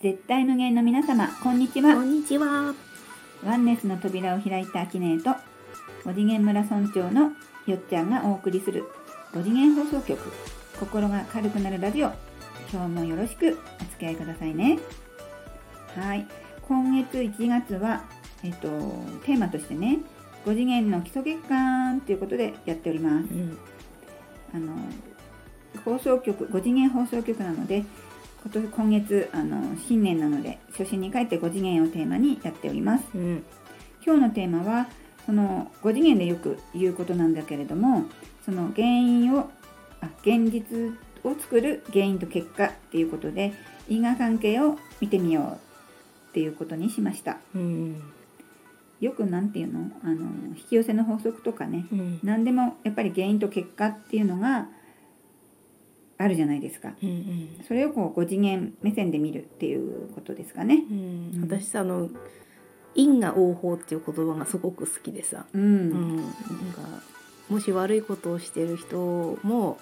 [0.00, 1.94] 絶対無限の皆様こんにちは。
[1.94, 2.72] こんにちは。
[3.44, 5.30] ワンネスの扉を開いたアキネーと
[6.04, 7.32] 5次元村村長の
[7.66, 8.84] よっちゃんがお送りする
[9.32, 10.32] 5次元放送局。
[10.78, 12.12] 心が軽くなるラジオ。
[12.72, 14.78] 今日もよろしくお付き合いくださいね。
[15.96, 16.28] はい。
[16.68, 18.04] 今月1月は
[18.44, 18.68] えっと
[19.26, 19.98] テーマとしてね
[20.44, 23.58] 5次元の基礎月間ということでやっておりますうん。
[24.52, 24.74] あの
[25.84, 27.84] 放送局5次元放送局なので
[28.42, 33.44] 今年今月あの新年なので初心に帰って5次元をテーマにやっておりますうん。
[34.04, 34.88] 今日のテーマは
[35.26, 38.04] その5次元でよく言うことなんだけれども
[38.44, 39.50] その原因を
[40.00, 43.52] あ現実を作る原因と結果っていうことで
[43.88, 45.44] 因果関係を見てみよう
[46.30, 48.02] っていうことにしましたうん。
[49.00, 49.90] よくなんていうの？
[50.04, 50.14] あの
[50.56, 52.20] 引き寄せの法則とかねうん。
[52.22, 54.68] 何でもやっぱり原因と結果っていうのが
[56.18, 57.60] あるじゃないですかうん。
[57.66, 61.40] それをこう5次元目線で見るっていうことですかねうん。
[61.42, 62.10] 私さ、あの。
[62.94, 65.46] 因果応報っていう言葉がすごく好きでさ。
[65.54, 66.16] うん、うん。
[66.16, 66.32] なんか。
[67.48, 69.78] もし悪いことをしてる人も。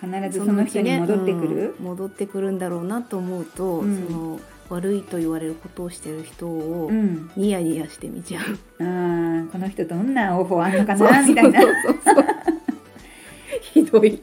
[0.00, 8.58] 必ずその人に戻ってくる、うん戻ってくるんだろうなと思うと、うんその悪いと言われることをしてる人をうんニヤニヤして見ちゃう。
[8.80, 11.60] あーこの人どんな応報あんのかなみたいな
[13.60, 14.22] ひどい。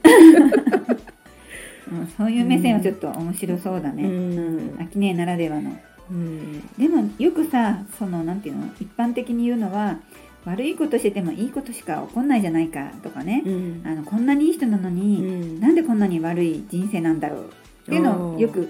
[1.92, 5.78] うんそういう目線はちょっと面白そうだね、うん秋音ならではの
[6.12, 6.62] うん。
[6.78, 8.68] でもよくさそのなんていうの？
[8.80, 9.98] 一般的に言うのは
[10.46, 13.82] 悪いことしててもいいことしか起こんないじゃないかとかね、うん。
[13.86, 15.60] あのこんなにいい人なのうに、ん。
[15.60, 17.48] なんでこんなに悪い人生なんだろうっ
[17.86, 18.70] ていうのをよく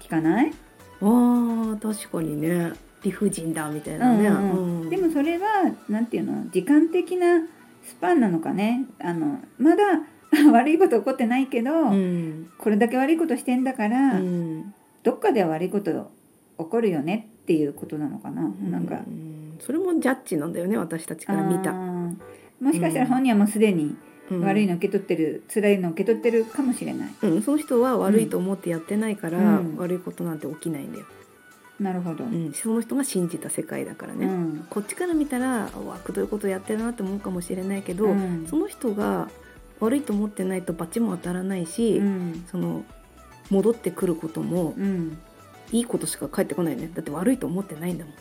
[0.00, 0.52] 聞かない、
[1.00, 2.72] あー確かにね。
[3.02, 4.90] 理不尽だみたいなね、うんうんうん。
[4.90, 5.46] でもそれは
[5.88, 7.40] なんていうの時間的な
[7.82, 8.84] スパンなのかね。
[9.00, 10.02] あのまだ
[10.52, 12.50] 悪いこと起こってないけど、うん。
[12.58, 14.74] これだけ悪いことしてんだから、うん。
[15.02, 16.10] どっかでは悪いこと
[16.58, 19.58] 起こるよねっていうことなのかな、なんかうん。
[19.60, 23.98] それもジャッジなんだよね私たちから見た、もしかしたら本人はもうすでにうん
[24.38, 27.14] 悪いの受け取ってる、辛いの受け取ってるかもしれない。
[27.22, 29.76] うん、その人は悪いと思ってやってないから、うん。
[29.76, 31.04] 悪いことなんて起きないんだよ、
[31.80, 34.66] なるほど、うん、その人が信じた世界だからね、うん。
[34.70, 38.46] こっちから見たらうわくどいことやってるなって思うかもしれないけど、うん。
[38.48, 39.28] その人が
[39.80, 42.44] 悪いと思ってないとバチも当たらないし、うん。
[42.50, 42.84] その
[43.50, 45.18] 戻ってくることもうん。
[45.72, 46.90] いいことしか返ってこないね。
[46.92, 48.14] だって悪いと思ってないんだもん。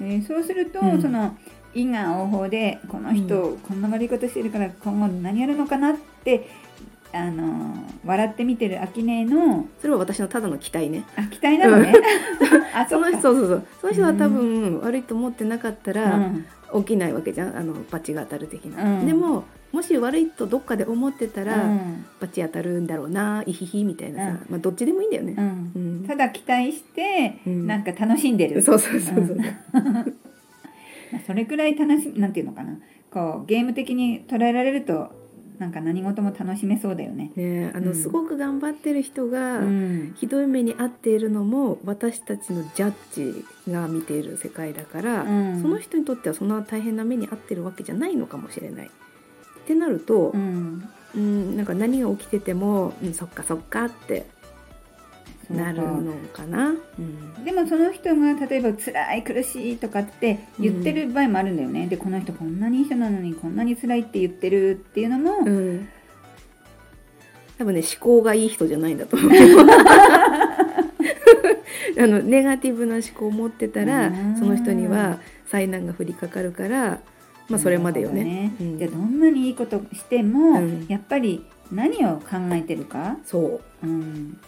[0.00, 1.02] えーそうすると、うん。
[1.02, 1.36] その
[1.74, 6.48] 因果応報でこの人、こんな悪いことしてるから今後何やるのかなって
[7.12, 11.04] あのー笑って見てる秋音のそれは私のただの期待ね。
[11.16, 11.92] あ期待なのね。
[12.74, 13.66] あその人そうそうそう。
[13.80, 16.44] その人は多分悪いと思ってなかったうらん。
[16.72, 17.56] 起きないわけじゃん。
[17.56, 19.06] あのバチが当たる的な、うん。
[19.06, 22.04] でももし悪いとどっかで思ってたら、うん。
[22.20, 24.36] バチ当たるんだろうなイヒヒみたいなさ、うん。
[24.48, 25.36] まあどっちでもいいんだよね。
[26.06, 27.66] ただ期待して、うん。
[27.66, 28.62] なんか楽しんでる。
[28.62, 30.14] そうそうそうそう、ん
[31.12, 32.78] まあそれくらい楽しなんていうのかな。
[33.10, 35.10] こうゲーム的に捉えられると
[35.60, 37.32] なんか何事も楽しめそうだよね。
[37.36, 37.94] ねあの、うん。
[37.94, 40.14] すごく頑張ってる人が、うん。
[40.16, 43.34] ひどい目に遭っているのも私たちのジャッ
[43.66, 45.60] ジが見ている世界だから、うん。
[45.60, 48.86] その人にとってはそんな大変な目に遭ってるわけじゃないのかもしれない。
[48.86, 50.88] ってなるとう、ん。
[51.14, 54.26] うん、なんか何が起きてても、うん、そっかそっかって
[55.50, 56.68] なるのかな。
[56.98, 57.44] うん。
[57.44, 65.88] でもその人が例えば辛い苦しいとかって言ってる場合もあるんだよね、でこの人こんなにいい人なのにこんなに辛いって言ってるっていうのも、うん。
[67.58, 69.30] 多分ね思考がいい人じゃないんだと思う。
[71.98, 77.00] あのネガティブな思考を持ってたらうんその人には災難が降りかかるから
[77.50, 78.54] まあそれまでよね。
[78.60, 78.78] うん。
[78.78, 80.86] じゃあどんなにいいことしても、うん。
[80.88, 83.86] やっぱり何を考えてるか、そう。
[83.86, 84.38] うん、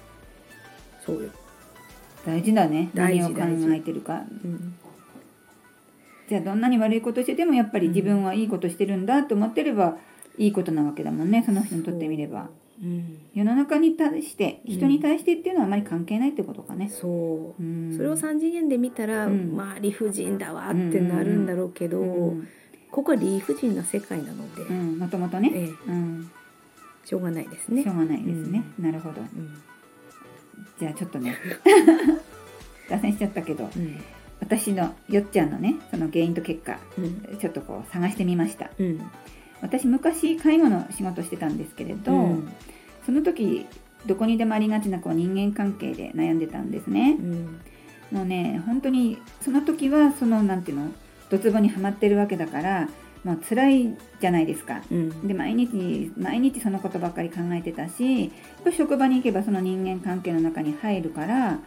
[1.05, 1.31] そうよ、
[2.25, 2.91] 大事だね。
[2.95, 4.23] 大何を考えてるか。
[4.45, 4.75] うん。
[6.29, 9.97] じゃあどんなに悪いことしててもやっぱり自分はいいことしてるんだと思ってれば
[10.39, 11.43] いいことなわけだもんね。
[11.45, 12.49] その人にとってみれば。
[12.83, 12.87] う。
[12.87, 17.63] ん、世の中に対して人に対してっていうのはあまり関係ないってことかね、そう。
[17.63, 19.55] うん、それを3次元で見たら、うん。
[19.55, 22.49] まあ理不尽だわってなるんだろうけど、うん
[22.93, 25.69] ここは理不尽な世界なので、うん、もともとね、ええ。
[25.89, 26.31] うん、
[27.07, 27.83] しょうがないですね。
[27.83, 27.93] しょ。
[27.93, 29.23] うがないですね、なるほど。
[29.23, 29.63] うん
[30.79, 31.37] じゃあちょっとね。
[32.89, 33.71] 脱線しちゃったけど。
[33.77, 34.01] うん。
[34.41, 37.39] 私のよっちゃんのねその原因と結果うん。
[37.39, 38.71] ちょっとこう探してみました。
[38.79, 39.01] うん。
[39.61, 42.53] 私昔介護の仕事してたんですけれど、うん。
[43.07, 43.67] その時
[44.07, 47.17] どこにでもありがちなこう人間関係で悩んでたんですね。
[47.19, 47.61] うん。
[48.11, 50.93] もうね本当にその時はそのなんていうの
[51.31, 52.89] ドツボにはまってるわけだから
[53.25, 54.83] もう辛いじゃないですか。
[54.91, 58.33] うんで毎日毎日そのことばっかり考えてたし
[58.77, 61.59] 職場に行けばその人間関係の中に入るから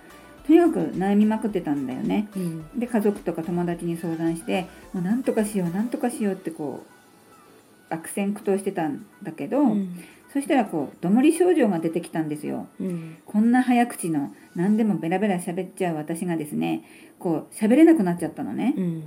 [0.45, 2.27] とにかく悩みまくってたんだよね。
[2.35, 10.03] うんで家族とか友達に相談してもうなんとかしようなんとかしようってこう悪戦苦闘してたんだけど、うん
[10.33, 12.67] そしたらこうどもり症状が出てきたんですよ。
[12.77, 16.83] うんこんな早口の何でもベラベラ喋っちゃう私がですね
[17.19, 18.73] こう喋れなくなっちゃったのね。
[18.75, 19.03] うん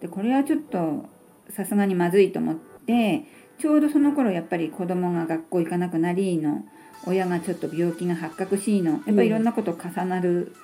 [0.00, 1.04] でこれはちょっと
[1.50, 3.24] さすがにまずいと思って
[3.58, 6.64] ちょうどその頃やっぱり子供が学校行かなくなりの
[7.06, 10.54] 親がちょっと病気が発覚しのやっぱりいろんなこと重なる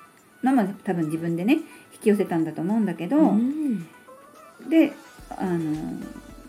[0.43, 1.55] のも多分自分でね
[1.93, 3.87] 引き寄せたんだと思うんだけど、うん。
[4.69, 4.93] で
[5.31, 5.99] あの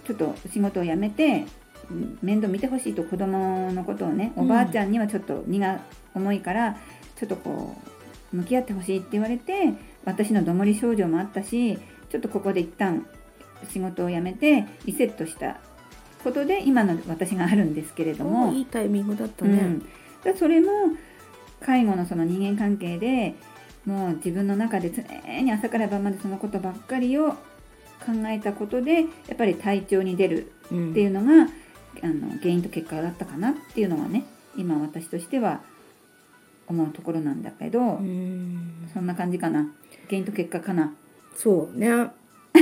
[0.06, 1.46] ちょっと仕事を辞めて
[1.90, 5.82] うん面倒見てほしいと子供のことをねおばあちゃんにはちょっと荷が
[6.14, 6.78] 重いから
[7.18, 7.76] ちょっとこ
[8.34, 9.74] う向き合ってほしいって言われて
[10.06, 11.78] 私のどもり症状もあったし
[12.10, 13.06] ちょっとここで一旦
[13.70, 15.58] 仕事を辞めてリセットした
[16.24, 19.58] ことで今の私があるんですけれども、いいタイミングだったね。
[19.58, 19.80] うん、
[20.24, 20.68] でそれも
[21.62, 23.36] 介護のその人間関係で
[23.86, 25.04] もう自分の中で常
[25.42, 27.38] に朝から晩までそのことばっかりを考
[28.28, 31.50] えたことでやっぱり体調に出るうんっていうのが、
[32.04, 34.26] あの原因と結果だったかなっていうのがね
[34.56, 35.62] 今私としては
[36.68, 38.90] 思うところなんだけど、うん。
[38.94, 39.68] そんな感じかな。
[40.08, 40.94] 原因と結果かな。
[41.36, 42.12] そうね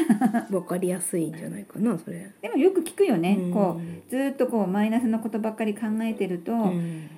[0.51, 2.31] わかりやすいんじゃないかなそれ。
[2.41, 3.53] でもよく聞くよね、うん。
[3.53, 7.09] こうずーっとこうマイナスのことばっかり考えてると、うん。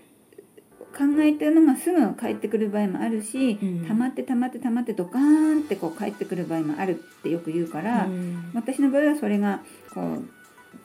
[0.92, 3.86] 考えてるのがすぐ返ってくる場合もあるし、うん。
[3.88, 8.52] 溜まって溜まって溜まってドカーンってこう返ってくる場合もあるってよく言うから、うん。
[8.54, 9.62] 私の場合はそれが
[9.94, 10.24] こう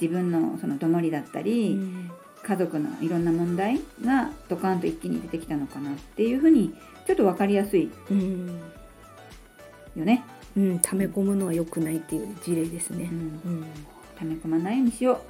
[0.00, 2.10] 自分のそのどもりだったり、うん。
[2.42, 6.72] 家族のいろんな問題がドカーンと一気に出てきたのかなっていうふうに
[7.04, 8.46] ちょっと分かりやすいうん
[9.96, 10.24] よね。
[10.56, 13.08] うん溜め込むのは良くないっていう事例ですね。
[13.10, 13.64] うん、うん。
[14.18, 15.20] 溜め込まないようにしよ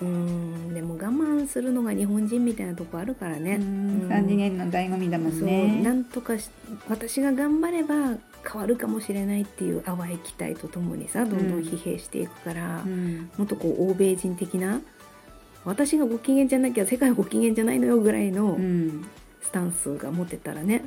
[0.00, 0.04] う。
[0.04, 3.40] んでも我慢するのが日本人みたいなとこあるからう。
[3.40, 4.06] ねうん。
[4.08, 5.80] 三次元の醍醐味だもんね。
[5.82, 6.50] なんとかし
[6.88, 13.30] 私が頑張れば変わるかもしれないっていう淡い期待とともにさどんどん疲弊していくから、うん。
[13.38, 14.80] もっとこう欧米人的な
[15.64, 19.06] 私がご機嫌じゃなきゃ世界はご機嫌じゃないのよぐらいのうん。
[19.42, 20.84] スタンスが持てたらね、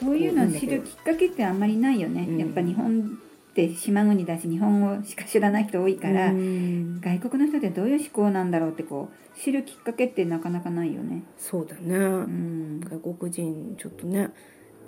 [0.00, 2.26] そういうのを知るきっかけってあんまりないよね。
[2.28, 2.38] うん。
[2.38, 3.18] やっぱ日本
[3.66, 7.00] って島国だし日本語しか知らない人多いから、うん。
[7.00, 11.24] 外国の人ってどういう思考なんだろうってこう知るきっかけってなかなかないよね。
[11.36, 12.80] そうだね、うん。
[12.80, 14.30] 外国人ちょっとね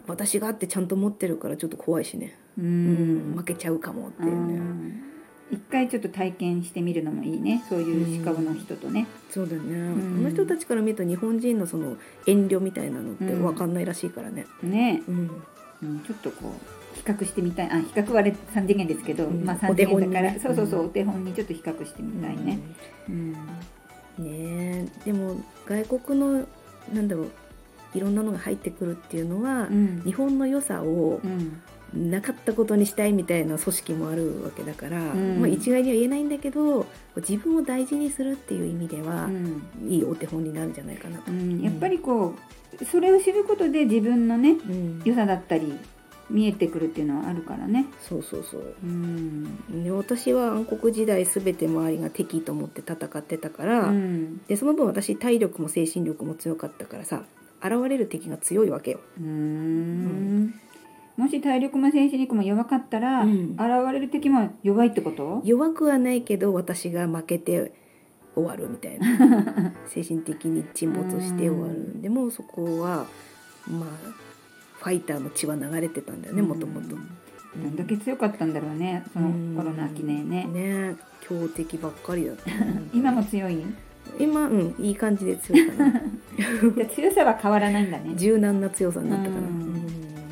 [0.07, 3.33] 私がってちゃんと持ってるからちょっと怖いしね、ううん。
[3.33, 5.03] ん負けちゃうかもってういうね、ん。
[5.51, 7.65] 一回ちょっと体験してみるのもいいね。
[7.69, 9.07] そういう思考の人とね。
[9.31, 10.17] そうだね、ん。
[10.17, 11.97] この人たちから見ると日本人のその
[12.27, 15.31] 遠慮みたいなのって分かんないらしいからね、ね、うん。
[15.83, 17.71] うん、ちょっとこう比較してみたい。
[17.71, 18.35] あ比較は3
[18.67, 19.45] 次元ですけど、うん。
[19.45, 20.41] まあ3次元だから、ね。
[20.43, 20.87] そうそうそう、うん。
[20.87, 22.59] お手本にちょっと比較してみたいね。
[23.09, 23.37] うん。
[24.19, 24.27] うん。
[24.27, 25.05] ねえ。
[25.05, 26.47] でも外国の
[26.93, 27.31] なんだろう
[27.95, 30.03] いろんなのが入ってくるっていうのは、うん。
[30.05, 31.61] 日本の良さをうん。
[31.93, 35.41] なかったことにしたいみたいな組織もあるわけだから、うん。
[35.41, 39.63] まあ、一概には言えないんだけど自分を大事にするっていう意味ではう、ん。
[39.89, 41.33] いいお手本になるんじゃないかなと。
[41.33, 42.37] うん、やっぱりこ
[42.81, 45.03] うそれを知ることで自分のねうん。
[45.05, 45.75] 良さだったり
[46.31, 47.87] 見えてくるっていうのはあるからね。
[48.01, 48.75] そうそうそう。
[48.83, 49.83] うん。
[49.83, 54.41] で私は暗黒時代全て周りが敵と思って戦ってたから、うん。
[54.47, 57.25] でその分私体力も精神力も強かったからさ
[57.63, 59.01] 現れる敵が強いわけよ。
[59.19, 60.55] うーん。
[61.17, 63.53] もし体力も精神力も弱かったら、うん。
[63.53, 65.43] 現れる敵も弱いってこと？
[65.45, 67.73] 弱くはないけど私が負けて
[68.35, 69.75] 終わるみたいな。
[69.87, 72.01] 精神的に沈没して終わる。
[72.01, 73.07] でもそこは
[73.69, 73.89] まあ
[74.81, 76.89] ファイターの血は流れてたんだよねもともと。
[76.89, 76.97] ど
[77.69, 79.29] んだけ強かったんだろうねその
[79.61, 80.45] 頃の秋ねね。
[80.45, 82.51] ね強敵ばっかりだった。
[82.95, 83.65] 今も強い？
[84.19, 85.93] 今うんいい感じで強いかな。
[86.75, 88.15] じゃあ強さは変わらないんだね。
[88.17, 89.49] 柔軟な強さになったかなううん。
[89.49, 89.81] ん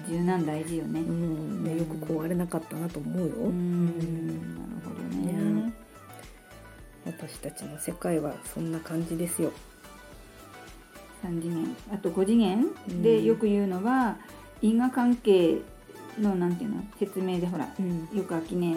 [0.09, 1.01] 柔軟大事よね。
[1.01, 1.65] うん。
[1.65, 3.87] でよく壊れなかったなと思うよ、うん。
[3.87, 3.99] なる
[4.85, 5.33] ほどね。
[5.33, 5.73] ね。
[7.05, 9.53] 私たちの世界はそんな感じですよ
[11.23, 11.77] 三次元。
[11.93, 12.67] あと5次元。
[13.03, 14.17] でよく言うのは、
[14.63, 15.59] 因果関係
[16.19, 16.83] のなんていうの？
[16.99, 18.09] 説明でほらうん。
[18.17, 18.77] よく秋ね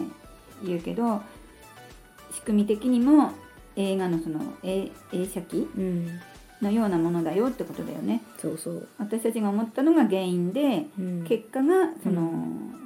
[0.63, 1.21] 言うけど
[2.33, 3.31] 仕組み的にも
[3.75, 6.19] 映画のその映映写機うん。
[6.61, 8.21] のようなものだよってことだよね。
[8.37, 11.25] そうそう、私たちが思ったのが原因でうん。
[11.27, 12.31] 結果がその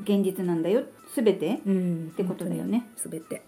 [0.04, 0.84] 現実なんだよ
[1.14, 2.88] 全てうん、ってことだよね。
[2.96, 3.42] すべて、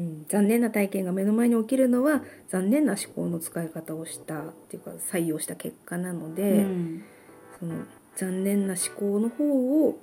[0.00, 7.04] うん、残念な体験が目の前に起きるのは残念な思考の使い方をしたっていうか採用した結果なので、うん
[7.58, 7.74] その
[8.16, 9.98] 残念な思考の方を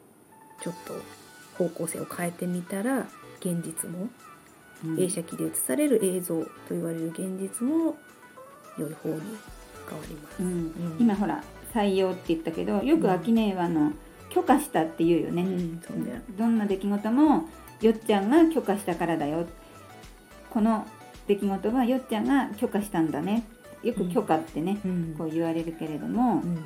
[0.62, 0.94] ちょっと
[1.58, 3.08] 方向性を変えてみたら
[3.40, 4.10] 現実も
[4.86, 5.04] うん。
[5.04, 7.96] 映写機で映される映像と言われる現実も
[8.78, 9.22] 良い方に
[9.90, 10.44] 変わります。
[11.00, 13.92] 今ほら採用って言ったけどよく秋音はあの
[14.30, 15.46] 許可したって言うよね、
[16.38, 17.46] どんな出来事も
[17.82, 19.48] よっちゃんが許可したからだよ
[20.58, 20.88] この
[21.28, 23.44] 出来事はよっちゃんが許可したんだね。
[23.84, 25.16] よく許可ってね、うん。
[25.16, 26.58] こう言われるけれども、うん。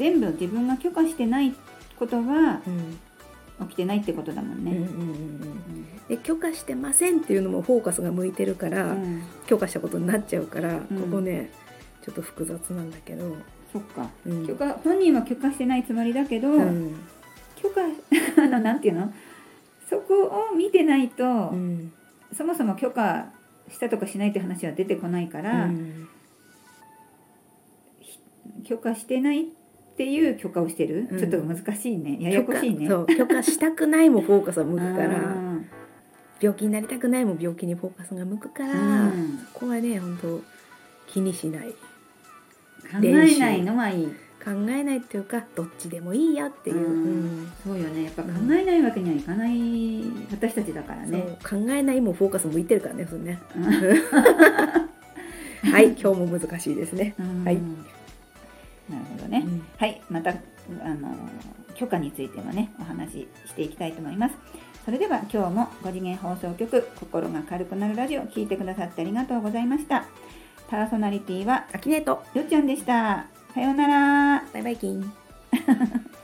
[0.00, 1.54] 全部自分が許可してない
[1.96, 3.68] ことはうん。
[3.68, 4.72] 起きてないってことだもんね。
[4.72, 6.06] うんうんうんうん。
[6.08, 9.22] で許可してませんっていうのもフォーカスが向いてるから、うん。
[9.46, 10.80] 許可したことになっちゃうから、ん。
[10.80, 11.52] ここね
[12.04, 13.36] ちょっと複雑なんだけど、
[13.72, 14.10] そっか。
[14.26, 14.44] うん。
[14.44, 16.96] 許可本人は許可してないつもりだけど、うん。
[17.62, 17.82] 許可
[18.42, 19.12] あのなんていうの？
[19.88, 21.92] そこを見てないと、うん。
[22.36, 23.26] そもそも許可
[23.68, 26.08] したとかしないって話は出てこないから、うん。
[28.64, 29.44] 許可してないっ
[29.96, 31.18] ていう許可をしてる、うん。
[31.18, 32.18] ちょっと難しいね。
[32.20, 32.88] ややこしいね。
[32.88, 33.16] 許可そう。
[33.16, 35.66] 許可したくないもフォーカスが向くかうらん
[36.40, 39.38] 病気になりたくないも病気にフォーカスが向くから、うん。
[39.52, 40.40] そこはね本当
[41.06, 41.68] 気にしない。
[41.70, 44.08] 考えないのがいい。
[44.46, 46.84] 考えないっていうかどっちでもいいよっていう、うん。
[46.84, 46.86] う
[47.42, 47.52] ん。
[47.64, 48.04] そうよね。
[48.04, 50.04] やっぱ考えないわけにはいかない。
[50.30, 51.36] 私たちだからね。
[51.42, 53.40] 考えないもフォーカス向いてるからねそれね。
[53.56, 53.64] うん。
[55.72, 55.96] はい。
[56.00, 57.44] 今日も難しいですね、うん。
[57.44, 57.56] はい。
[57.56, 59.42] なるほどね。
[59.44, 59.66] うん。
[59.78, 60.34] はい、またあ
[60.94, 61.08] の
[61.74, 64.34] 許可についてもねお話ししていきたいと思います。
[64.84, 70.06] それでは今日も5次元放送局心が軽くなるラジオ聞いてくださってありがとうございました。
[70.68, 73.26] パーソナリティはアキネートよっちゃんでした。
[73.56, 74.44] さようなら。
[74.52, 75.10] バイバイキン